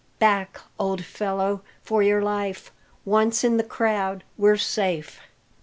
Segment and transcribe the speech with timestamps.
[0.17, 2.71] "Back, old fellow, for your life!
[3.05, 5.19] Once in the crowd, we're safe."